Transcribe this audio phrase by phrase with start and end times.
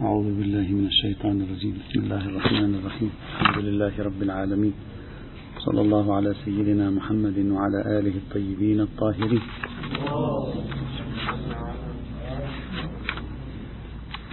[0.00, 1.78] أعوذ بالله من الشيطان الرجيم.
[1.78, 3.10] بسم الله الرحمن الرحيم.
[3.40, 4.74] الحمد لله رب العالمين.
[5.58, 9.40] صلى الله على سيدنا محمد وعلى آله الطيبين الطاهرين.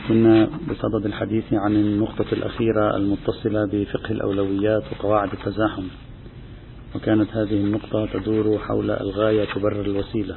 [0.08, 5.84] كنا بصدد الحديث عن النقطة الأخيرة المتصلة بفقه الأولويات وقواعد التزاحم.
[6.96, 10.36] وكانت هذه النقطة تدور حول الغاية تبرر الوسيلة.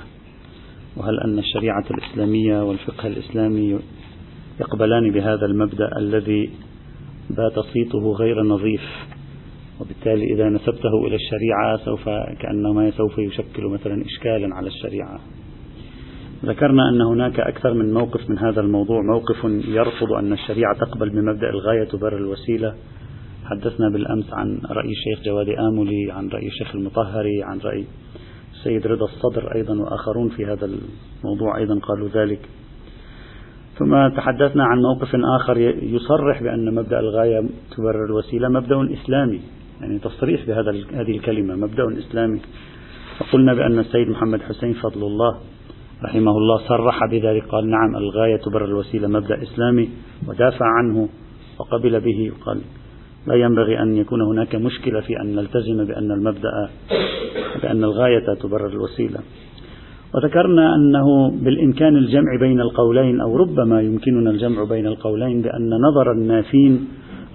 [0.96, 3.80] وهل أن الشريعة الإسلامية والفقه الإسلامي
[4.60, 6.50] يقبلان بهذا المبدأ الذي
[7.30, 8.82] بات صيته غير نظيف
[9.80, 12.04] وبالتالي إذا نسبته إلى الشريعة سوف
[12.40, 15.20] كأنما سوف يشكل مثلا إشكالا على الشريعة.
[16.44, 21.50] ذكرنا أن هناك أكثر من موقف من هذا الموضوع موقف يرفض أن الشريعة تقبل بمبدأ
[21.50, 22.74] الغاية تبرر الوسيلة.
[23.44, 27.84] حدثنا بالأمس عن رأي الشيخ جواد آملي عن رأي الشيخ المطهري عن رأي
[28.52, 30.70] السيد رضا الصدر أيضا وآخرون في هذا
[31.24, 32.40] الموضوع أيضا قالوا ذلك.
[33.78, 37.42] ثم تحدثنا عن موقف آخر يصرح بأن مبدأ الغاية
[37.76, 39.40] تبرر الوسيلة مبدأ إسلامي
[39.80, 42.40] يعني تصريح بهذا هذه الكلمة مبدأ إسلامي.
[43.20, 45.36] وقلنا بأن السيد محمد حسين فضل الله
[46.04, 49.88] رحمه الله صرح بذلك قال نعم الغاية تبرر الوسيلة مبدأ إسلامي.
[50.28, 51.08] ودافع عنه
[51.58, 52.60] وقبل به وقال
[53.26, 56.70] لا ينبغي أن يكون هناك مشكلة في أن نلتزم بأن المبدأ
[57.62, 59.18] بأن الغاية تبرر الوسيلة.
[60.14, 66.88] وذكرنا أنه بالإمكان الجمع بين القولين أو ربما يمكننا الجمع بين القولين بأن نظر النافين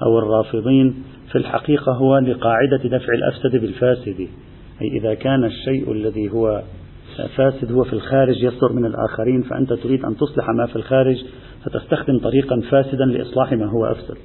[0.03, 0.95] أو الرافضين
[1.31, 4.27] في الحقيقة هو لقاعدة دفع الأفسد بالفاسد
[4.81, 6.61] أي إذا كان الشيء الذي هو
[7.37, 11.17] فاسد هو في الخارج يصدر من الآخرين فأنت تريد أن تصلح ما في الخارج
[11.65, 14.17] فتستخدم طريقا فاسدا لإصلاح ما هو أفسد.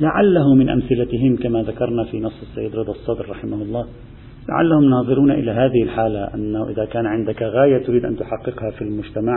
[0.00, 3.86] لعله من أمثلتهم كما ذكرنا في نص السيد رضا الصدر رحمه الله
[4.50, 9.32] لعلهم ناظرون إلى هذه الحالة أنه إذا كان عندك غاية تريد أن تحققها في المجتمع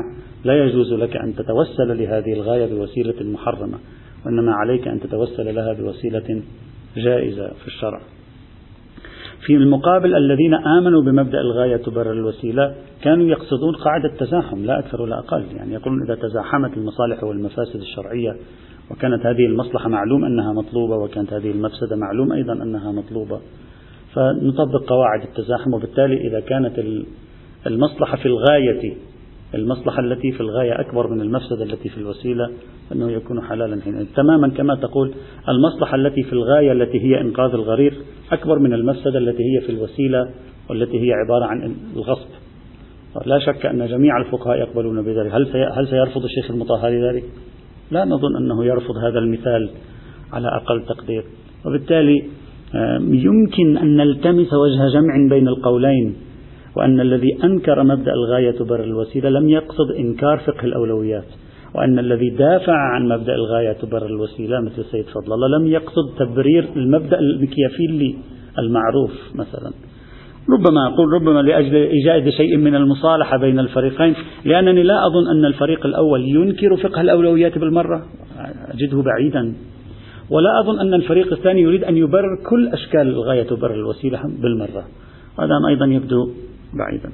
[0.45, 3.77] لا يجوز لك أن تتوسل لهذه الغاية بوسيلة محرمة
[4.25, 6.41] وإنما عليك أن تتوسل لها بوسيلة
[6.97, 8.01] جائزة في الشرع.
[9.45, 15.19] في المقابل الذين آمنوا بمبدأ الغاية تبرر الوسيلة كانوا يقصدون قاعدة تزاحم لا أكثر ولا
[15.19, 15.43] أقل.
[15.55, 18.35] يعني يقولون إذا تزاحمت المصالح والمفاسد الشرعية
[18.91, 23.39] وكانت هذه المصلحة معلوم أنها مطلوبة وكانت هذه المفسدة معلوم أيضا أنها مطلوبة.
[24.15, 26.73] فنطبق قواعد التزاحم وبالتالي إذا كانت
[27.67, 28.93] المصلحة في الغاية
[29.55, 32.49] المصلحة التي في الغاية أكبر من المفسدة التي في الوسيلة
[32.89, 34.05] فإنه يكون حلالا حينئذ.
[34.15, 35.13] تماما كما تقول
[35.49, 37.93] المصلحة التي في الغاية التي هي إنقاذ الغريق
[38.31, 40.29] أكبر من المفسدة التي هي في الوسيلة
[40.69, 42.27] والتي هي عبارة عن الغصب.
[43.25, 45.33] لا شك أن جميع الفقهاء يقبلون بذلك.
[45.33, 45.47] هل
[45.77, 47.23] هل سيرفض الشيخ المطهري ذلك؟
[47.91, 49.69] لا نظن أنه يرفض هذا المثال
[50.33, 51.23] على أقل تقدير.
[51.65, 52.23] وبالتالي
[53.09, 56.15] يمكن أن نلتمس وجه جمع بين القولين
[56.77, 61.25] وأن الذي أنكر مبدأ الغاية تبرر الوسيلة لم يقصد إنكار فقه الأولويات
[61.75, 66.65] وأن الذي دافع عن مبدأ الغاية تبرر الوسيلة مثل السيد فضل الله لم يقصد تبرير
[66.75, 68.15] المبدأ المكيافيلي
[68.59, 69.71] المعروف مثلا.
[70.49, 74.13] ربما أقول ربما لأجل إيجاد شيء من المصالحة بين الفريقين
[74.45, 78.05] لأنني لا أظن أن الفريق الأول ينكر فقه الأولويات بالمرة.
[78.73, 79.53] أجده بعيدا.
[80.29, 84.83] ولا أظن أن الفريق الثاني يريد أن يبرر كل أشكال الغاية تبرر الوسيلة بالمرة.
[85.39, 86.29] هذا أيضا يبدو
[86.73, 87.09] بعيدا.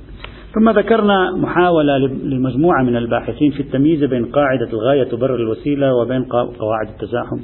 [0.54, 6.24] ثم ذكرنا محاولة لمجموعة من الباحثين في التمييز بين قاعدة الغاية تبرر الوسيلة وبين
[6.60, 7.40] قواعد التزاحم.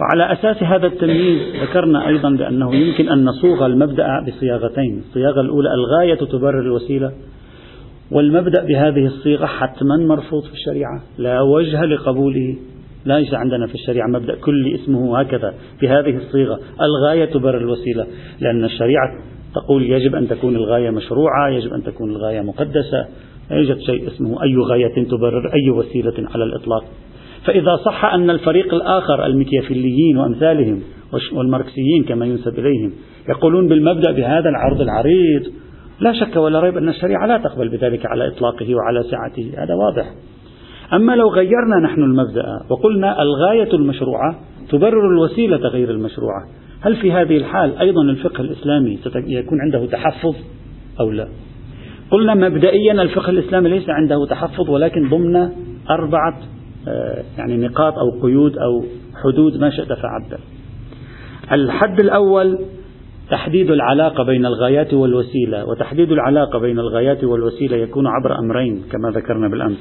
[0.00, 4.98] وعلى أساس هذا التمييز ذكرنا أيضا بأنه يمكن أن نصوغ المبدأ بصياغتين.
[4.98, 7.12] الصياغة الأولى الغاية تبرر الوسيلة
[8.10, 11.02] والمبدأ بهذه الصيغة حتما مرفوض في الشريعة.
[11.18, 12.56] لا وجه لقبوله.
[13.06, 18.06] ليس عندنا في الشريعة مبدأ كل اسمه هكذا بهذه الصيغة الغاية تبرر الوسيلة
[18.40, 19.08] لأن الشريعة
[19.54, 23.06] تقول يجب أن تكون الغاية مشروعة يجب أن تكون الغاية مقدسة
[23.50, 26.84] لا يوجد شيء اسمه أي غاية تبرر أي وسيلة على الإطلاق.
[27.44, 30.82] فإذا صح أن الفريق الآخر المكيافيليين وأمثالهم
[31.32, 32.92] والماركسيين كما ينسب إليهم
[33.28, 35.42] يقولون بالمبدأ بهذا العرض العريض
[36.00, 40.04] لا شك ولا ريب أن الشريعة لا تقبل بذلك على إطلاقه وعلى سعته هذا واضح.
[40.92, 44.38] أما لو غيرنا نحن المبدأ وقلنا الغاية المشروعة
[44.70, 46.42] تبرر الوسيلة غير المشروعة
[46.80, 50.34] هل في هذه الحال أيضا الفقه الإسلامي سيكون عنده تحفظ
[51.00, 51.28] أو لا؟
[52.10, 55.48] قلنا مبدئيا الفقه الإسلامي ليس عنده تحفظ ولكن ضمن
[55.90, 56.40] أربعة
[57.38, 58.84] يعني نقاط أو قيود أو
[59.24, 60.40] حدود ما شئت فعبر
[61.52, 62.58] الحد الأول
[63.30, 69.48] تحديد العلاقة بين الغايات والوسيلة وتحديد العلاقة بين الغايات والوسيلة يكون عبر أمرين كما ذكرنا
[69.48, 69.78] بالأمس.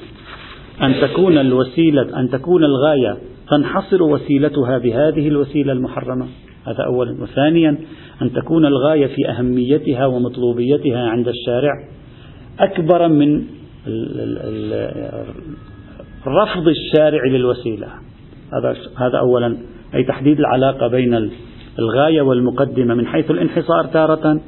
[0.82, 3.18] أن تكون الوسيلة أن تكون الغاية.
[3.50, 6.26] تنحصر وسيلتها بهذه الوسيلة المحرمة.
[6.68, 7.16] هذا أولا.
[7.22, 7.78] وثانيا
[8.22, 11.72] أن تكون الغاية في أهميتها ومطلوبيتها عند الشارع.
[12.60, 13.44] أكبر من
[16.28, 17.88] رفض الشارع للوسيلة.
[18.54, 19.58] هذا هذا أولا.
[19.96, 21.30] أي تحديد العلاقة بين
[21.80, 22.96] الغاية والمقدمة.
[22.96, 24.42] من حيث الانحصار تارة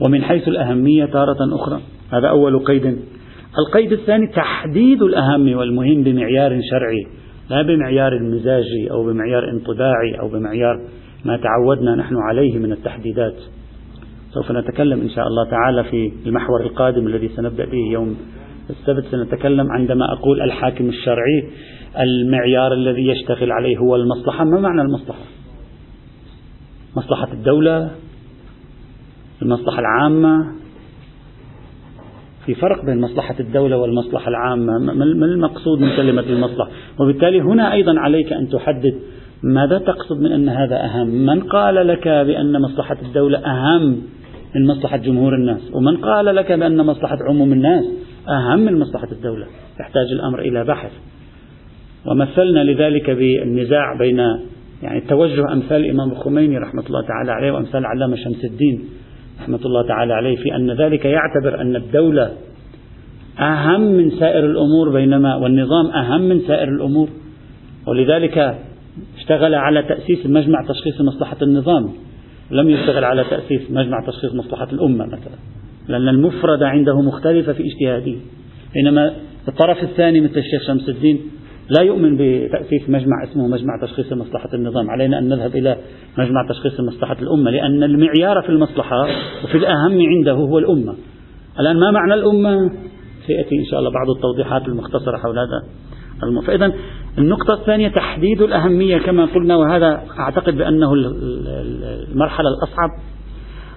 [0.00, 1.80] ومن حيث الأهمية تارة أخرى.
[2.12, 2.98] هذا أول قيد
[3.58, 7.06] القيد الثاني تحديد الأهم والمهم بمعيار شرعي
[7.50, 10.80] لا بمعيار مزاجي أو بمعيار انطباعي أو بمعيار
[11.24, 13.34] ما تعودنا نحن عليه من التحديدات.
[14.30, 18.16] سوف نتكلم إن شاء الله تعالى في المحور القادم الذي سنبدأ به يوم
[18.70, 19.04] السبت.
[19.04, 21.50] سنتكلم عندما أقول الحاكم الشرعي
[22.00, 24.44] المعيار الذي يشتغل عليه هو المصلحة.
[24.44, 25.24] ما معنى المصلحة؟
[26.96, 27.90] مصلحة الدولة
[29.42, 30.59] المصلحة العامة
[32.54, 34.78] في فرق بين مصلحة الدولة والمصلحة العامة.
[34.78, 38.94] ما المقصود من كلمة المصلحة؟ وبالتالي هنا أيضا عليك أن تحدد
[39.42, 41.06] ماذا تقصد من أن هذا أهم.
[41.06, 44.02] من قال لك بأن مصلحة الدولة أهم
[44.56, 47.84] من مصلحة جمهور الناس؟ ومن قال لك بأن مصلحة عموم الناس
[48.28, 49.46] أهم من مصلحة الدولة؟
[49.80, 50.92] يحتاج الأمر إلى بحث.
[52.06, 54.18] ومثلنا لذلك بالنزاع بين
[54.82, 58.84] يعني توجه أمثال الإمام الخميني رحمة الله تعالى عليه وأمثال علامة شمس الدين.
[59.40, 62.30] رحمة الله تعالى عليه في أن ذلك يعتبر أن الدولة
[63.38, 67.08] أهم من سائر الأمور بينما والنظام أهم من سائر الأمور.
[67.86, 68.54] ولذلك
[69.18, 71.90] اشتغل على تأسيس مجمع تشخيص مصلحة النظام.
[72.50, 75.38] لم يشتغل على تأسيس مجمع تشخيص مصلحة الأمة مثلا.
[75.88, 78.18] لأن المفردة عنده مختلفة في اجتهاده.
[78.74, 79.12] بينما
[79.48, 81.20] الطرف الثاني مثل الشيخ شمس الدين
[81.78, 84.90] لا يؤمن بتأسيس مجمع اسمه مجمع تشخيص مصلحة النظام.
[84.90, 85.76] علينا أن نذهب إلى
[86.18, 89.02] مجمع تشخيص مصلحة الأمة لأن المعيار في المصلحة
[89.44, 90.94] وفي الأهم عنده هو الأمة.
[91.60, 92.70] الآن ما معنى الأمة؟
[93.26, 95.62] سيأتي إن شاء الله بعض التوضيحات المختصرة حول هذا
[96.46, 96.72] فإذا
[97.18, 100.92] النقطة الثانية تحديد الأهمية كما قلنا وهذا أعتقد بأنه
[102.12, 102.90] المرحلة الأصعب.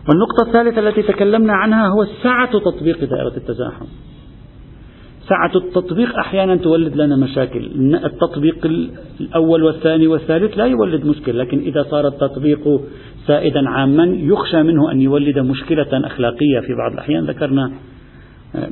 [0.09, 3.85] والنقطة الثالثة التي تكلمنا عنها هو سعة تطبيق دائرة التزاحم.
[5.29, 7.95] سعة التطبيق أحيانا تولد لنا مشاكل.
[8.05, 8.65] التطبيق
[9.21, 12.81] الأول والثاني والثالث لا يولد مشكلة لكن إذا صار التطبيق
[13.27, 17.25] سائدا عاما يخشى منه أن يولد مشكلة أخلاقية في بعض الأحيان.
[17.25, 17.71] ذكرنا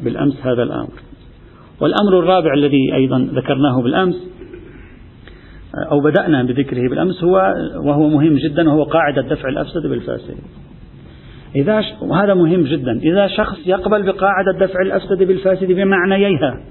[0.04, 0.94] بالأمس هذا الأمر.
[1.82, 4.16] والأمر الرابع الذي أيضا ذكرناه بالأمس
[5.92, 7.54] أو بدأنا بذكره بالأمس هو
[7.86, 10.36] وهو مهم جدا وهو قاعدة دفع الأفسد بالفاسد.
[11.56, 13.00] إذا وهذا مهم جدا.
[13.04, 16.62] إذا شخص يقبل بقاعدة دفع الأفسد بالفاسد بمعنييها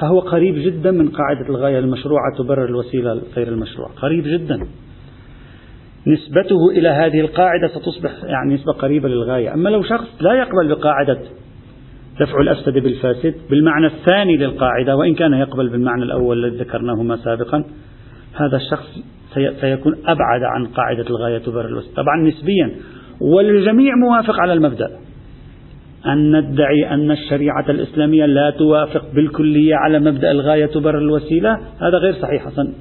[0.00, 3.90] فهو قريب جدا من قاعدة الغاية المشروعة تبرر الوسيلة غير المشروعة.
[4.02, 4.68] قريب جدا.
[6.06, 9.54] نسبته إلى هذه القاعدة ستصبح يعني نسبة قريبة للغاية.
[9.54, 11.18] أما لو شخص لا يقبل بقاعدة
[12.20, 17.64] دفع الأفسد بالفاسد بالمعنى الثاني للقاعدة وإن كان يقبل بالمعنى الأول الذي ذكرناهما سابقا
[18.34, 18.98] هذا الشخص
[19.60, 22.70] سيكون أبعد عن قاعدة الغاية تبرر الوسيلة طبعا نسبيا
[23.20, 24.90] والجميع موافق على المبدأ.
[26.06, 32.14] أن ندعي أن الشريعة الإسلامية لا توافق بالكلية على مبدأ الغاية تبرر الوسيلة هذا غير
[32.14, 32.72] صحيح أصلا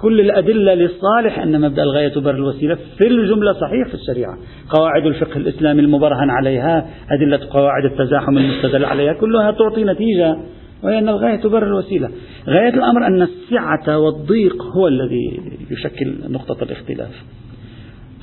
[0.00, 4.38] كل الأدلة للصالح أن مبدأ الغاية تبرر الوسيلة في الجملة صحيح في الشريعة.
[4.68, 10.36] قواعد الفقه الإسلامي المبرهن عليها أدلة قواعد التزاحم المستدل عليها كلها تعطي نتيجة.
[10.82, 12.10] وهي أن الغاية تبرر الوسيلة
[12.48, 15.40] غاية الأمر أن السعة والضيق هو الذي
[15.70, 17.10] يشكل نقطة الاختلاف.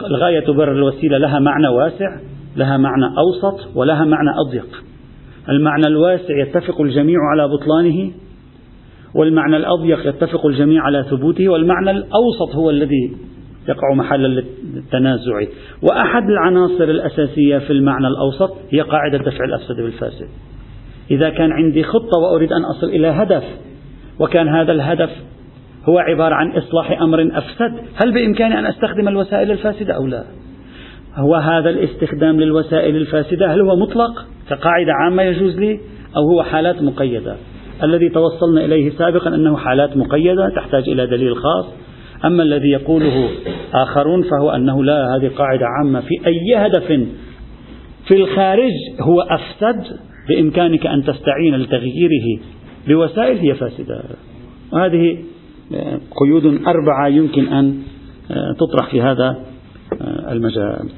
[0.01, 2.19] الغاية تبرر الوسيلة لها معنى واسع
[2.55, 4.83] لها معنى أوسط ولها معنى أضيق.
[5.49, 8.11] المعنى الواسع يتفق الجميع على بطلانه
[9.15, 13.17] والمعنى الأضيق يتفق الجميع على ثبوته والمعنى الأوسط هو الذي
[13.69, 14.43] يقع محل
[14.77, 15.41] التنازع
[15.81, 20.27] وأحد العناصر الأساسية في المعنى الأوسط هي قاعدة دفع الأفسد بالفاسد.
[21.11, 23.43] إذا كان عندي خطة وأريد أن أصل إلى هدف
[24.19, 25.09] وكان هذا الهدف
[25.89, 30.23] هو عبارة عن إصلاح أمر أفسد هل بإمكاني أن أستخدم الوسائل الفاسدة أو لا؟
[31.15, 35.79] هو هذا الاستخدام للوسائل الفاسدة هل هو مطلق كقاعدة عامة يجوز لي
[36.17, 37.35] أو هو حالات مقيدة؟
[37.83, 41.65] الذي توصلنا إليه سابقا أنه حالات مقيدة تحتاج إلى دليل خاص
[42.25, 43.29] أما الذي يقوله
[43.73, 46.87] آخرون فهو أنه لا هذه قاعدة عامة في أي هدف
[48.07, 48.71] في الخارج
[49.01, 49.83] هو أفسد
[50.29, 52.39] بإمكانك أن تستعين لتغييره
[52.87, 54.03] بوسائل هي فاسدة.
[54.73, 55.17] وهذه
[56.21, 57.81] قيود أربعة يمكن أن
[58.59, 59.37] تطرح في هذا
[60.29, 60.89] المجال.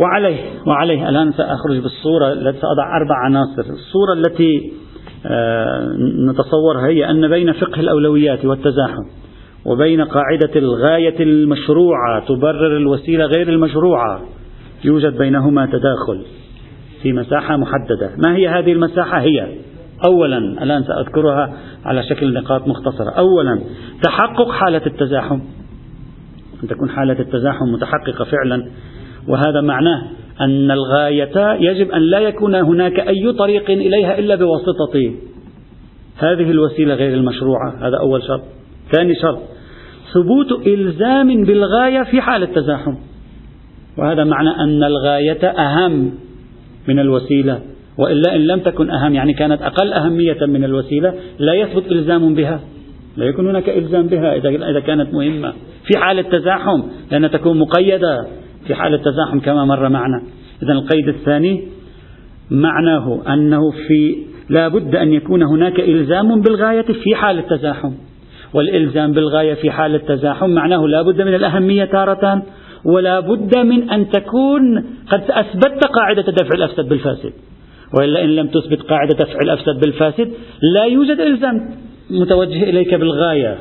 [0.00, 3.72] وعليه وعليه الآن سأخرج بالصورة التي سأضع أربع عناصر.
[3.72, 4.72] الصورة التي
[6.28, 9.04] نتصورها هي أن بين فقه الأولويات والتزاحم
[9.64, 14.20] وبين قاعدة الغاية المشروعة تبرر الوسيلة غير المشروعة
[14.84, 16.24] يوجد بينهما تداخل.
[17.06, 18.10] في مساحة محددة.
[18.16, 19.48] ما هي هذه المساحة؟ هي
[20.06, 23.10] أولا الآن سأذكرها على شكل نقاط مختصرة.
[23.10, 23.60] أولا
[24.02, 25.40] تحقق حالة التزاحم.
[26.62, 28.66] أن تكون حالة التزاحم متحققة فعلا.
[29.28, 30.02] وهذا معناه
[30.40, 35.14] أن الغاية يجب أن لا يكون هناك أي طريق إليها إلا بواسطة.
[36.18, 37.88] هذه الوسيلة غير المشروعة.
[37.88, 38.42] هذا أول شرط.
[38.92, 39.38] ثاني شرط
[40.14, 42.94] ثبوت إلزام بالغاية في حال التزاحم.
[43.98, 46.25] وهذا معنى أن الغاية أهم.
[46.88, 47.60] من الوسيلة.
[47.98, 52.60] وإلا إن لم تكن أهم يعني كانت أقل أهمية من الوسيلة لا يثبت إلزام بها.
[53.16, 54.36] لا يكون هناك إلزام بها
[54.70, 55.52] إذا كانت مهمة.
[55.84, 58.26] في حال التزاحم لأنها تكون مقيدة.
[58.66, 60.22] في حال التزاحم كما مر معنا.
[60.62, 61.62] إذا القيد الثاني
[62.50, 64.16] معناه أنه في
[64.48, 67.92] لا بد أن يكون هناك إلزام بالغاية في حال التزاحم
[68.54, 72.42] والإلزام بالغاية في حال التزاحم معناه لا بد من الأهمية تارة
[72.94, 77.32] ولا بد من أن تكون قد أثبتت قاعدة دفع الأفسد بالفاسد.
[77.98, 80.32] وإلا إن لم تثبت قاعدة دفع الأفسد بالفاسد
[80.74, 81.70] لا يوجد إلزام
[82.10, 83.58] متوجه إليك بالغاية.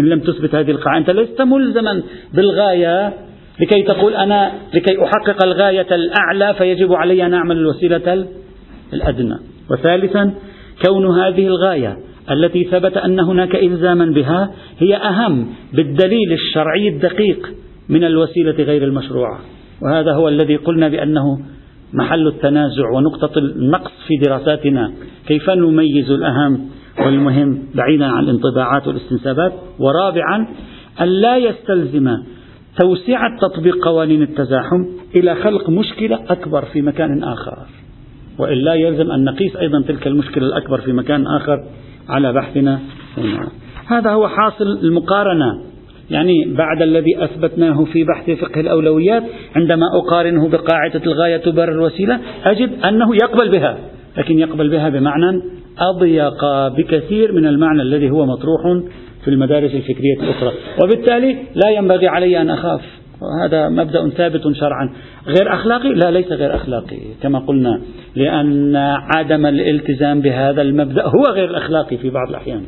[0.00, 2.02] إن لم تثبت هذه القاعدة أنت لست ملزما
[2.34, 3.12] بالغاية.
[3.60, 8.26] لكي تقول أنا لكي أحقق الغاية الأعلى فيجب علي أن أعمل الوسيلة
[8.92, 9.36] الأدنى.
[9.70, 10.34] وثالثا
[10.86, 11.96] كون هذه الغاية
[12.30, 17.48] التي ثبت أن هناك إلزاما بها هي أهم بالدليل الشرعي الدقيق
[17.88, 19.38] من الوسيلة غير المشروعة.
[19.82, 21.38] وهذا هو الذي قلنا بأنه
[21.92, 24.92] محل التنازع ونقطة النقص في دراساتنا.
[25.26, 26.68] كيف نميز الأهم
[26.98, 29.52] والمهم؟ بعيدا عن الانطباعات والاستنسابات.
[29.78, 30.48] ورابعا
[31.00, 32.16] أن لا يستلزم
[32.80, 34.84] توسعة تطبيق قوانين التزاحم
[35.16, 37.56] إلى خلق مشكلة أكبر في مكان آخر.
[38.38, 41.56] وإلا يلزم أن نقيس أيضا تلك المشكلة الأكبر في مكان آخر
[42.08, 42.80] على بحثنا
[43.16, 43.48] هنا.
[43.86, 45.67] هذا هو حاصل المقارنة.
[46.10, 49.22] يعني بعد الذي أثبتناه في بحث فقه الأولويات
[49.56, 53.78] عندما أقارنه بقاعدة الغاية تبرر الوسيلة أجد أنه يقبل بها
[54.18, 55.42] لكن يقبل بها بمعنى
[55.78, 56.44] أضيق
[56.76, 58.60] بكثير من المعنى الذي هو مطروح
[59.24, 60.52] في المدارس الفكرية الأخرى.
[60.82, 62.80] وبالتالي لا ينبغي علي أن أخاف
[63.42, 64.92] هذا مبدأ ثابت شرعا.
[65.26, 67.80] غير أخلاقي؟ لا ليس غير أخلاقي كما قلنا
[68.16, 68.76] لأن
[69.14, 72.62] عدم الالتزام بهذا المبدأ هو غير الأخلاقي في بعض الأحيان.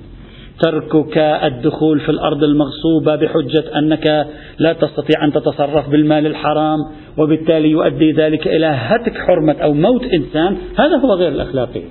[0.62, 4.26] تركك الدخول في الأرض المغصوبة بحجة أنك
[4.59, 6.79] لا تستطيع أن تتصرف بالمال الحرام
[7.19, 10.57] وبالتالي يؤدي ذلك إلى هتك حرمة أو موت إنسان.
[10.79, 11.83] هذا هو غير الأخلاقي.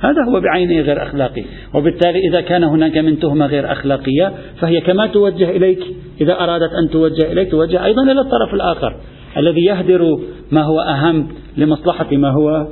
[0.00, 1.44] هذا هو بعينه غير أخلاقي.
[1.74, 5.84] وبالتالي إذا كان هناك من تهمة غير أخلاقية فهي كما توجه إليك.
[6.20, 8.96] إذا أرادت أن توجه إليك توجه أيضا إلى الطرف الآخر
[9.36, 10.18] الذي يهدر
[10.50, 12.66] ما هو أهم لمصلحة ما هو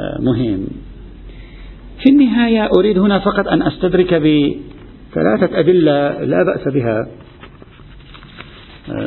[0.00, 0.66] آه، مهم.
[2.02, 4.14] في النهاية أريد هنا فقط أن أستدرك
[5.12, 7.08] بثلاثة أدلة لا بأس بها.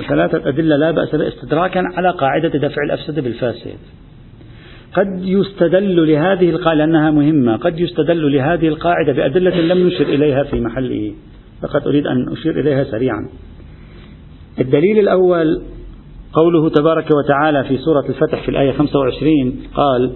[0.10, 3.78] ثلاثة أدلة لا بأس بها استدراكا على قاعدة دفع الأفسد بالفاسد.
[4.94, 10.62] قد يستدل لهذه القاعدة لأنها مهمة قد يستدل لهذه القاعدة بأدلة لم نشر إليها في
[10.62, 11.14] محله.
[11.62, 13.30] فقط أريد أن أشير إليها سريعا.
[14.60, 15.62] الدليل الأول
[16.34, 20.12] قوله تبارك وتعالى في سورة الفتح في الآية 25 قال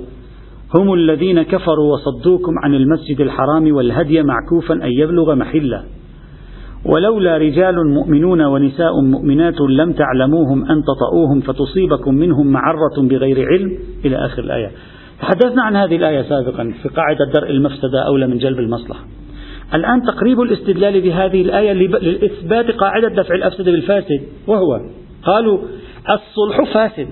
[0.75, 5.83] هم الذين كفروا وصدوكم عن المسجد الحرام والهدي معكوفا أن يبلغ محلة.
[6.85, 13.77] ولولا رجال مؤمنون ونساء مؤمنات لم تعلموهم أن تطؤوهم فتصيبكم منهم معرة بغير علم.
[14.05, 14.71] إلى آخر الآية.
[15.21, 19.03] تحدثنا عن هذه الآية سابقا في قاعدة درء المفسدة أولى من جلب المصلحة.
[19.73, 24.79] الآن تقريب الاستدلال بهذه الآية لإثبات قاعدة دفع الأفسد بالفاسد وهو
[25.23, 25.59] قالوا
[26.13, 27.07] الصلح فاسد.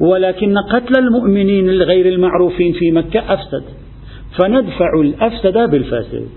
[0.00, 3.64] ولكن قتل المؤمنين الغير المعروفين في مكة أفسد.
[4.38, 6.28] فندفع الأفسد بالفاسد.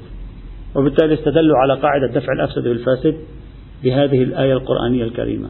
[0.75, 3.15] وبالتالي استدلوا على قاعدة دفع الأفسد بالفاسد
[3.83, 5.49] بهذه الآية القرآنية الكريمة.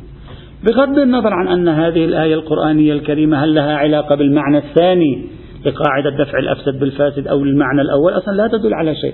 [0.64, 5.26] بغض النظر عن أن هذه الآية القرآنية الكريمة هل لها علاقة بالمعنى الثاني
[5.66, 9.14] لقاعدة دفع الأفسد بالفاسد أو المعنى الأول؟ أصلا لا تدل على شيء.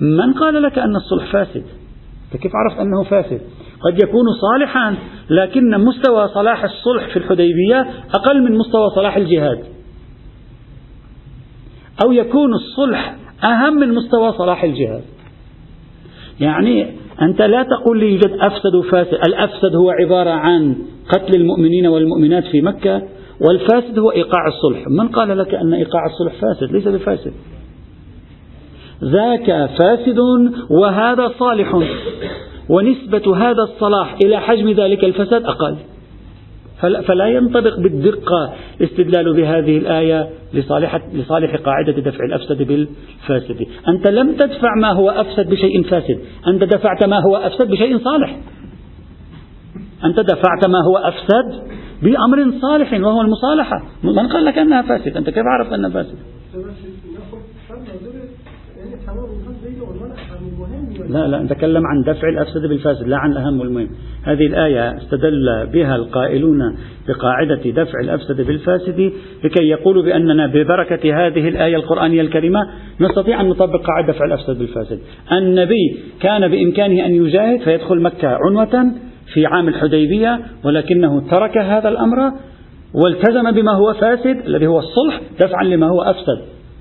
[0.00, 1.64] من قال لك أن الصلح فاسد؟
[2.42, 3.40] كيف عرفت أنه فاسد؟
[3.80, 4.96] قد يكون صالحا
[5.30, 9.64] لكن مستوى صلاح الصلح في الحديبية أقل من مستوى صلاح الجهاد.
[12.04, 15.02] أو يكون الصلح أهم من مستوى صلاح الجهاد.
[16.40, 19.14] يعني أنت لا تقول لي يوجد أفسد وفاسد.
[19.28, 20.76] الأفسد هو عبارة عن
[21.08, 23.02] قتل المؤمنين والمؤمنات في مكة
[23.40, 24.84] والفاسد هو إيقاع الصلح.
[24.88, 27.32] من قال لك أن إيقاع الصلح فاسد؟ ليس بفاسد.
[29.04, 30.18] ذاك فاسد
[30.70, 31.74] وهذا صالح.
[32.68, 35.76] ونسبة هذا الصلاح إلى حجم ذلك الفساد أقل.
[36.80, 43.66] فلا ينطبق بالدقة الاستدلال بهذه الآية لصالح, لصالح قاعدة دفع الأفسد بالفاسد.
[43.88, 46.18] أنت لم تدفع ما هو أفسد بشيء فاسد.
[46.48, 48.36] أنت دفعت ما هو أفسد بشيء صالح.
[50.04, 53.82] أنت دفعت ما هو أفسد بأمر صالح وهو المصالحة.
[54.02, 56.16] من قال لك أنها فاسد أنت كيف عرفت أنها فاسد
[61.08, 63.88] لا لا نتكلم عن دفع الأفسد بالفاسد لا عن الأهم والمهم
[64.24, 66.58] هذه الآية استدل بها القائلون
[67.08, 69.12] بقاعدة دفع الأفسد بالفاسد
[69.44, 72.60] لكي يقولوا بأننا ببركة هذه الآية القرآنية الكريمة
[73.00, 74.98] نستطيع أن نطبق قاعدة دفع الأفسد بالفاسد.
[75.32, 78.92] النبي كان بإمكانه أن يجاهد فيدخل مكة عنوة
[79.34, 82.32] في عام الحديبية ولكنه ترك هذا الأمر
[82.94, 86.38] والتزم بما هو فاسد الذي هو الصلح دفعا لما هو أفسد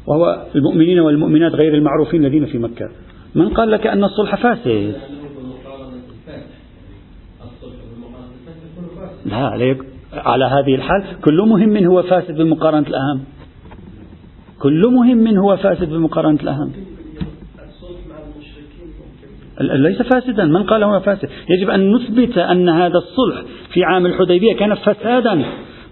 [0.08, 2.90] وهو المؤمنين والمؤمنات غير المعروفين الذين في مكة.
[3.36, 4.96] من قال لك أن الصلح فاسد؟
[9.26, 9.78] لا عليك
[10.14, 13.24] على هذه الحال كل مهم هو فاسد بمقارنة الأهم.
[14.60, 16.72] كل مهم هو فاسد بمقارنة الأهم.
[19.62, 20.46] ليس فاسدا.
[20.46, 25.46] من قال هو فاسد؟ يجب أن نثبت أن هذا الصلح في عام الحديبية كان فسادا.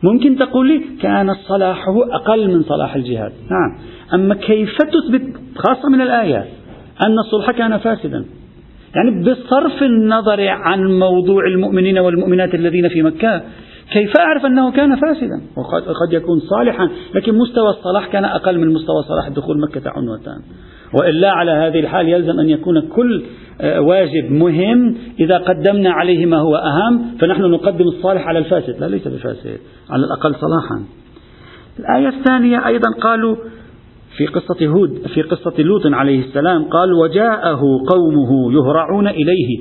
[0.04, 3.32] ممكن تقول لي كان صلاحه أقل من صلاح الجهاد.
[3.32, 3.78] نعم.
[4.14, 6.63] أما كيف تثبت؟ خاصة من الآية
[7.06, 8.26] أن الصلح كان فاسدا.
[8.96, 13.42] يعني بصرف النظر عن موضوع المؤمنين والمؤمنات الذين في مكة
[13.94, 16.90] كيف أعرف أنه كان فاسدا؟ وقد يكون صالحا.
[17.16, 20.42] لكن مستوى الصلاح كان أقل من مستوى صلاح دخول مكة عنوتان
[20.94, 23.24] وإلا على هذه الحال يلزم أن يكون كل
[23.62, 28.80] آه، واجب مهم إذا قدمنا عليه ما هو أهم فنحن نقدم الصالح على الفاسد.
[28.80, 29.58] لا ليس بفاسد
[29.90, 30.84] على الأقل صلاحا.
[31.80, 33.36] الآية الثانية أيضا قالوا
[34.18, 39.60] في قصة هود في قصة لوط عليه السلام قال وجاءه قومه يهرعون إليه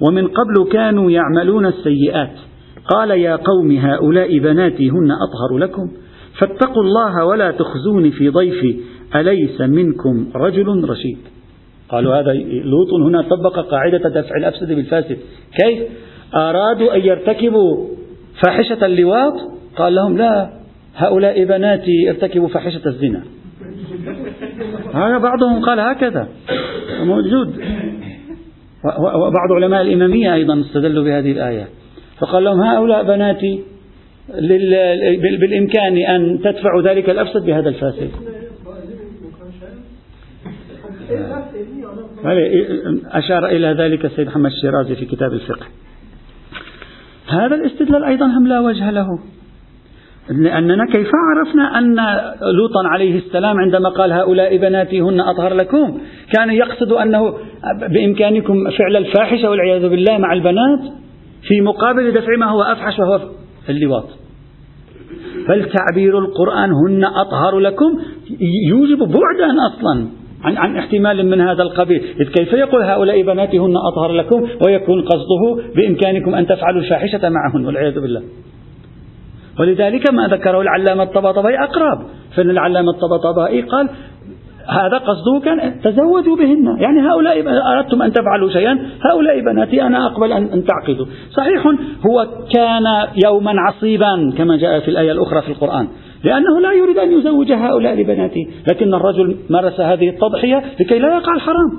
[0.00, 2.32] ومن قبل كانوا يعملون السيئات.
[2.88, 5.90] قال يا قوم هؤلاء بناتي هن أطهر لكم
[6.38, 8.80] فاتقوا الله ولا تخزوني في ضيفي
[9.14, 11.18] أليس منكم رجل رشيد؟
[11.88, 12.32] قالوا هذا
[12.64, 15.18] لوط هنا طبق قاعدة دفع الأفسد بالفاسد.
[15.62, 15.82] كيف؟
[16.34, 17.86] أرادوا أن يرتكبوا
[18.44, 19.34] فاحشة اللواط؟
[19.76, 20.50] قال لهم لا
[20.96, 23.22] هؤلاء بناتي ارتكبوا فاحشة الزنا.
[24.98, 26.28] هذا بعضهم قال هكذا.
[27.00, 27.60] موجود.
[29.14, 31.68] وبعض علماء الإمامية أيضا استدلوا بهذه الآية.
[32.18, 33.62] فقال لهم هؤلاء بناتي
[35.40, 38.10] بالإمكان أن تدفعوا ذلك الأفسد بهذا الفاسد.
[43.12, 45.66] أشار إلى ذلك السيد محمد الشيرازي في كتاب الفقه.
[47.28, 49.06] هذا الاستدلال أيضا هم لا وجه له.
[50.30, 51.94] لأننا كيف عرفنا أن
[52.56, 55.98] لوطا عليه السلام عندما قال هؤلاء بناتي هن أطهر لكم؟
[56.32, 57.34] كان يقصد أنه
[57.94, 60.80] بإمكانكم فعل الفاحشة والعياذ بالله مع البنات
[61.42, 63.20] في مقابل دفع ما هو أفحش وهو
[63.68, 64.04] اللواط.
[65.48, 67.98] بل تعبير القرآن هن أطهر لكم؟
[68.68, 70.06] يوجب بعدا أصلا
[70.44, 72.02] عن, عن احتمال من هذا القبيل.
[72.20, 77.66] إذ كيف يقول هؤلاء بناتي هن أطهر لكم ويكون قصده بإمكانكم أن تفعلوا الفاحشة معهن
[77.66, 78.22] والعياذ بالله؟
[79.60, 81.98] ولذلك ما ذكره العلامة الطباطبائي أقرب.
[82.36, 83.88] فإن العلامة الطباطبائي قال
[84.68, 86.80] هذا قصده كان تزودوا بهن.
[86.80, 88.78] يعني هؤلاء أردتم أن تفعلوا شيئا
[89.12, 91.06] هؤلاء بناتي أنا أقبل أن تعقدوا.
[91.30, 91.66] صحيح
[92.06, 92.84] هو كان
[93.24, 95.88] يوما عصيبا كما جاء في الآية الأخرى في القرآن
[96.24, 98.46] لأنه لا يريد أن يزوج هؤلاء لبناته.
[98.70, 101.70] لكن الرجل مارس هذه التضحية لكي لا يقع الحرام.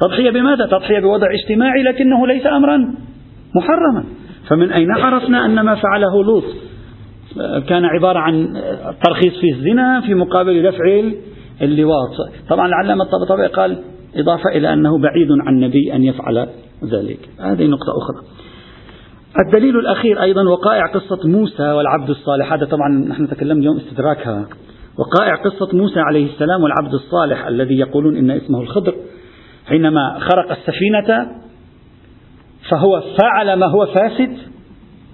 [0.00, 2.94] تضحية بماذا؟ تضحية بوضع اجتماعي لكنه ليس أمرا
[3.54, 4.04] محرما.
[4.48, 6.44] فمن أين عرفنا أن ما فعله لوط؟
[7.68, 8.62] كان عبارة عن
[9.04, 11.12] ترخيص في الزنا في مقابل دفع
[11.62, 12.10] اللواط.
[12.48, 13.78] طبعا العلامة الطبطبي قال
[14.16, 16.48] إضافة إلى أنه بعيد عن النبي أن يفعل
[16.84, 17.18] ذلك.
[17.40, 18.26] هذه نقطة أخرى.
[19.46, 22.52] الدليل الأخير أيضا وقائع قصة موسى والعبد الصالح.
[22.52, 24.46] هذا طبعا نحن تكلمنا اليوم استدراكها.
[24.98, 28.94] وقائع قصة موسى عليه السلام والعبد الصالح الذي يقولون إن اسمه الخضر.
[29.66, 31.26] حينما خرق السفينة
[32.70, 34.36] فهو فعل ما هو فاسد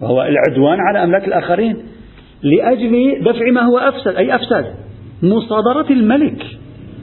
[0.00, 1.95] وهو العدوان على أملاك الآخرين.
[2.42, 4.64] لأجل دفع ما هو أفسد أي أفسد
[5.22, 6.46] مصادرة الملك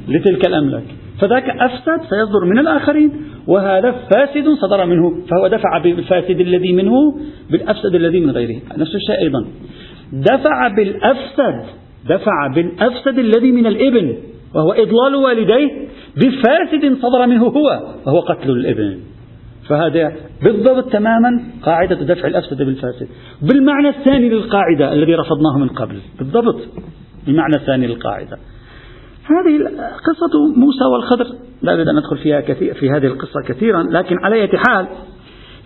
[0.07, 0.83] لتلك الأملاك.
[1.19, 3.11] فذاك أفسد سيصدر من الآخرين
[3.47, 6.91] وهذا فاسد صدر منه فهو دفع بالفاسد الذي منه
[7.51, 8.61] بالأفسد الذي من غيره.
[8.77, 9.45] نفس الشيء أيضا.
[10.13, 11.65] دفع بالأفسد
[12.09, 14.17] دفع بالأفسد الذي من الإبن
[14.55, 15.69] وهو إضلال والديه
[16.15, 18.99] بفاسد صدر منه هو وهو قتل الإبن.
[19.69, 23.07] فهذا بالضبط تماما قاعدة دفع الأفسد بالفاسد.
[23.41, 25.99] بالمعنى الثاني للقاعدة الذي رفضناه من قبل.
[26.19, 26.61] بالضبط.
[27.27, 28.37] بمعنى الثاني للقاعدة.
[29.23, 31.25] هذه قصة موسى والخضر.
[31.61, 34.87] لا أريد أن أدخل فيها كثير في هذه القصة كثيرا لكن على أي حال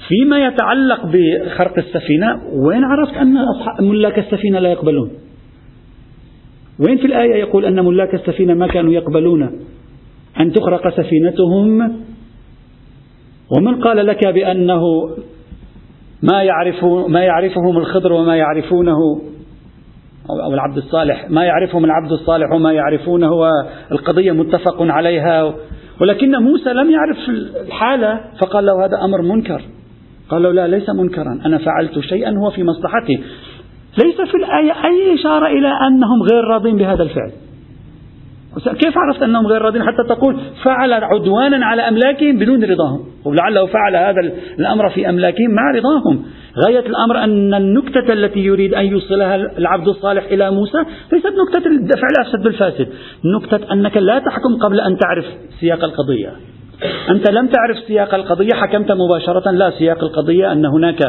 [0.08, 3.36] فيما يتعلق بخرق السفينة وين عرفت أن
[3.80, 5.12] ملاك السفينة لا يقبلون؟
[6.88, 9.60] وين في الآية يقول أن ملاك السفينة ما كانوا يقبلون
[10.40, 11.98] أن تخرق سفينتهم
[13.56, 14.82] ومن قال لك بأنه
[16.24, 18.98] ما يعرف ما يعرفهم الخضر وما يعرفونه
[20.30, 23.32] أو العبد الصالح ما يعرفهم العبد الصالح وما يعرفونه
[23.92, 25.54] القضية متفق عليها
[26.02, 27.18] ولكن موسى لم يعرف
[27.66, 29.62] الحالة فقال له هذا أمر منكر.
[30.30, 33.24] قال له لا ليس منكرا أنا فعلت شيئا هو في مصلحتي.
[34.04, 37.32] ليس في الآية أي إشارة إلى أنهم غير راضين بهذا الفعل.
[38.56, 43.96] كيف عرفت أنهم غير راضين حتى تقول فعل عدوانا على أملاكهم بدون رضاهم؟ ولعله فعل
[43.96, 44.22] هذا
[44.60, 46.26] الأمر في أملاكهم مع رضاهم.
[46.66, 50.78] غاية الأمر أن النكتة التي يريد أن يوصلها العبد الصالح إلى موسى
[51.12, 52.88] ليست نكتة الدفع الأفسد بالفاسد
[53.36, 55.26] نكتة أنك لا تحكم قبل أن تعرف
[55.60, 56.57] سياق القضية.
[57.10, 61.00] أنت لم تعرف سياق القضية حكمت مباشرة لا سياق القضية أن هناك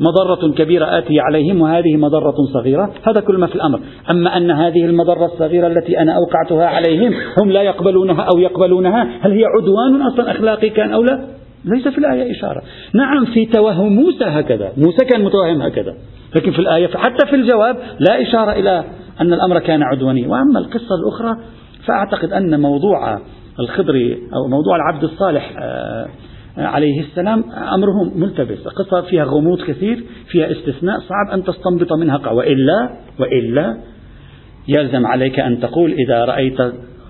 [0.00, 2.90] مضرة كبيرة آتية عليهم وهذه مضرة صغيرة.
[3.08, 3.80] هذا كل ما في الأمر.
[4.10, 9.32] أما أن هذه المضرة الصغيرة التي أنا أوقعتها عليهم هم لا يقبلونها أو يقبلونها هل
[9.32, 11.20] هي عدوان أصلا أخلاقي كان أو لا؟
[11.64, 12.62] ليس في الآية إشارة.
[12.94, 14.72] نعم في توهم موسى هكذا.
[14.76, 15.94] موسى كان متوهم هكذا.
[16.36, 17.76] لكن في الآية حتى في الجواب
[18.08, 18.84] لا إشارة إلى
[19.20, 21.36] أن الأمر كان عدوانيا وأما القصة الأخرى
[21.86, 23.18] فأعتقد أن موضوع
[23.60, 26.08] الخضري أو موضوع العبد الصالح آه،
[26.58, 27.44] عليه السلام
[27.74, 32.90] أمره ملتبس قصة فيها غموض كثير فيها استثناء صعب أن تستنبط منها وإلا
[33.20, 33.76] وإلا
[34.68, 36.58] يلزم عليك أن تقول إذا رأيت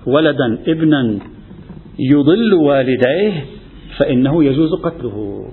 [0.07, 1.19] ولدا ابنا
[1.99, 3.45] يضل والديه
[3.97, 5.45] فإنه يجوز قتله.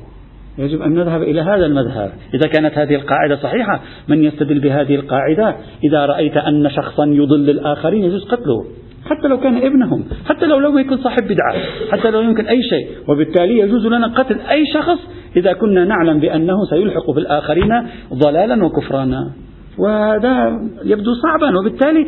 [0.59, 2.13] يجب أن نذهب إلى هذا المذهب.
[2.35, 8.05] إذا كانت هذه القاعدة صحيحة من يستدل بهذه القاعدة؟ إذا رأيت أن شخصا يضل الآخرين
[8.05, 8.65] يجوز قتله.
[9.11, 11.55] حتى لو كان ابنهم حتى لو لم يكن صاحب بدعة
[11.93, 12.89] حتى لو يمكن أي شيء.
[13.09, 14.99] وبالتالي يجوز لنا قتل أي شخص
[15.37, 17.73] إذا كنا نعلم بأنه سيلحق بالآخرين
[18.15, 19.31] ضلالا وكفرانا.
[19.79, 21.59] وهذا يبدو صعبا.
[21.59, 22.07] وبالتالي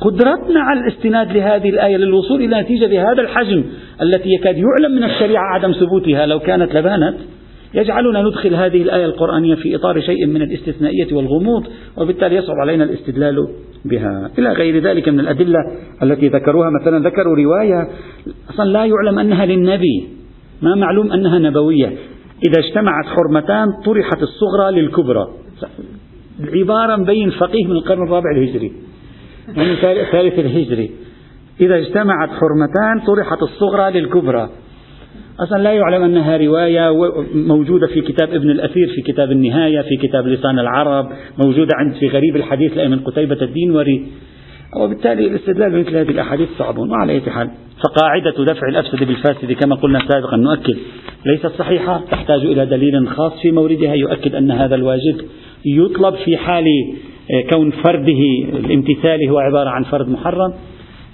[0.00, 3.64] قدرتنا على الاستناد لهذه الآية للوصول إلى نتيجة بهذا الحجم
[4.02, 7.16] التي يكاد يعلم من الشريعة عدم ثبوتها لو كانت لبانت.
[7.74, 13.48] يجعلنا ندخل هذه الآية القرآنية في إطار شيء من الاستثنائية والغموض وبالتالي يصعب علينا الاستدلال
[13.84, 14.30] بها.
[14.38, 15.58] إلى غير ذلك من الأدلة
[16.02, 17.88] التي ذكروها مثلا ذكروا رواية
[18.50, 20.08] أصلا لا يعلم أنها للنبي
[20.62, 21.86] ما معلوم أنها نبوية.
[22.48, 25.28] إذا اجتمعت حرمتان طرحت الصغرى للكبرى.
[26.54, 28.72] عبارة مبين فقيه من القرن الرابع الهجري
[29.56, 30.90] يعني الثالث الهجري.
[31.60, 34.50] إذا اجتمعت حرمتان طرحت الصغرى للكبرى.
[35.40, 36.92] أصلا لا يعلم أنها رواية
[37.34, 42.08] موجودة في كتاب ابن الأثير في كتاب النهاية في كتاب لسان العرب موجودة عند في
[42.08, 44.06] غريب الحديث لأيمن قتيبة الدينوري
[44.80, 47.50] وبالتالي الاستدلال بمثل هذه الأحاديث صعب وعلى أي حال.
[47.84, 50.76] فقاعدة دفع الأفسد بالفاسد كما قلنا سابقا نؤكد.
[51.26, 55.16] ليست صحيحة تحتاج إلى دليل خاص في موردها يؤكد أن هذا الواجب
[55.66, 56.64] يطلب في حال
[57.50, 58.20] كون فرده
[58.58, 60.52] الامتثال هو عبارة عن فرد محرم.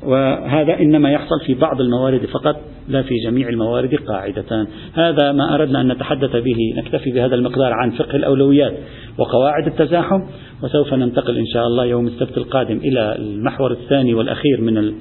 [0.05, 2.57] وهذا إنما يحصل في بعض الموارد فقط
[2.89, 7.91] لا في جميع الموارد قاعدتان هذا ما أردنا أن نتحدث به نكتفي بهذا المقدار عن
[7.91, 8.75] فقه الأولويات
[9.19, 10.21] وقواعد التزاحم
[10.63, 14.95] وسوف ننتقل إن شاء الله يوم السبت القادم إلى المحور الثاني والأخير من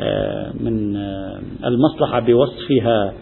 [0.00, 3.12] آه، من آه، المصلحة بوصفها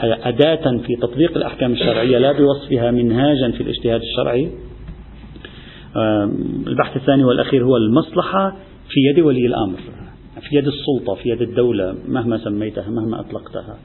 [0.00, 4.50] أداة في تطبيق الأحكام الشرعية لا بوصفها منهاجا في الاجتهاد الشرعي.
[5.96, 6.30] آه،
[6.66, 8.50] البحث الثاني والأخير هو المصلحة
[8.88, 9.78] في يد ولي الأمر.
[10.48, 13.76] في يد السلطة في يد الدولة مهما سميتها مهما أطلقتها.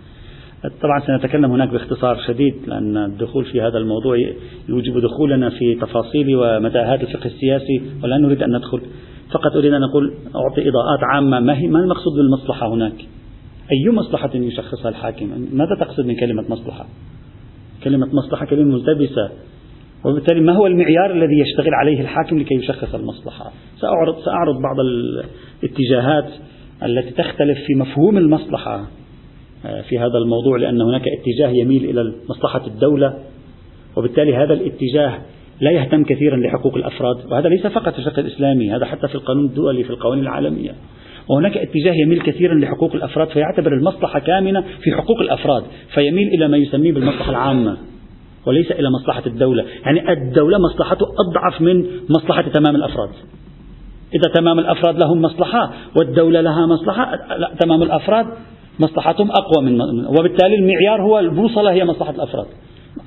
[0.82, 4.17] طبعا سنتكلم هناك باختصار شديد لأن الدخول في هذا الموضوع
[4.69, 8.82] يوجب دخولنا في تفاصيل ومتاهات الفقه السياسي ولا نريد أن ندخل.
[9.32, 11.39] فقط أريد أن أقول أعطي إضاءات عامة.
[11.39, 12.95] ما, هي ما المقصود بالمصلحة هناك؟
[13.72, 16.86] أي مصلحة يشخصها الحاكم؟ ماذا تقصد من كلمة مصلحة؟
[17.84, 19.30] كلمة مصلحة كلمة ملتبسة.
[20.06, 24.76] وبالتالي ما هو المعيار الذي يشتغل عليه الحاكم لكي يشخص المصلحة؟ سأعرض, سأعرض بعض
[25.63, 26.30] الاتجاهات.
[26.83, 28.87] التي تختلف في مفهوم المصلحة
[29.65, 33.13] آه، في هذا الموضوع لأن هناك اتجاه يميل إلى مصلحة الدولة
[33.97, 35.19] وبالتالي هذا الاتجاه
[35.61, 39.45] لا يهتم كثيرا لحقوق الأفراد وهذا ليس فقط في الفقه الإسلامي هذا حتى في القانون
[39.45, 40.75] الدولي في القوانين العالمية.
[41.29, 45.63] وهناك اتجاه يميل كثيرا لحقوق الأفراد فيعتبر المصلحة كامنة في حقوق الأفراد
[45.93, 47.77] فيميل إلى ما يسميه بالمصلحة العامة
[48.45, 49.65] وليس إلى مصلحة الدولة.
[49.85, 53.09] يعني الدولة مصلحته أضعف من مصلحة تمام الأفراد.
[54.13, 58.26] إذا تمام الأفراد لهم مصلحة والدولة لها مصلحة لا تمام الأفراد
[58.80, 62.45] مصلحتهم أقوى من وبالتالي المعيار هو البوصلة هي مصلحة الأفراد.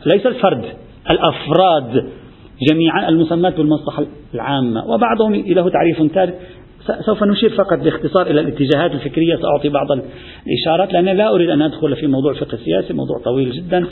[0.07, 0.65] ليس الفرد
[1.11, 2.11] الأفراد
[2.71, 6.35] جميعا المسمات بالمصلحة العامة وبعضهم له تعريف ثالث
[7.07, 9.87] سوف نشير فقط باختصار إلى الاتجاهات الفكرية سأعطي بعض
[10.47, 13.87] الإشارات لأني لا أريد أن أدخل في موضوع الفقه السياسي موضوع طويل جدا.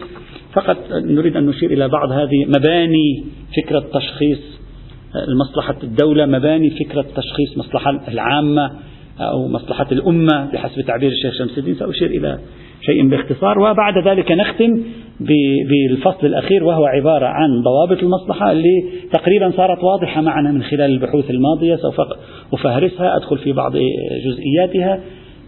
[0.53, 3.25] فقط نريد أن نشير إلى بعض هذه مباني
[3.57, 4.60] فكرة تشخيص
[5.29, 8.71] المصلحة الدولة مباني فكرة تشخيص مصلحة العامة
[9.21, 11.75] أو مصلحة الأمة بحسب تعبير الشيخ شمس الدين.
[11.75, 12.39] سأشير إلى
[12.83, 14.83] شيء باختصار وبعد ذلك نختم
[15.69, 21.31] بالفصل الأخير وهو عبارة عن ضوابط المصلحة اللي تقريبا صارت واضحة معنا من خلال البحوث
[21.31, 21.77] الماضية.
[21.77, 22.01] سوف
[22.53, 23.73] أفهرسها أدخل في بعض
[24.25, 25.01] جزئياتها.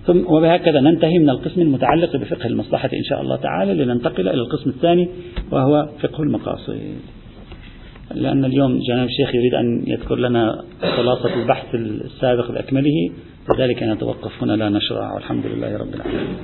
[0.06, 4.70] ثم وبهكذا ننتهي من القسم المتعلق بفقه المصلحة إن شاء الله تعالى لننتقل إلى القسم
[4.70, 5.08] الثاني
[5.52, 6.78] وهو فقه المقاصد.
[8.14, 13.10] لأن اليوم جناب الشيخ يريد أن يذكر لنا خلاصة البحث السابق بأكمله
[13.54, 16.36] لذلك نتوقف هنا لا نشرع والحمد لله رب العالمين.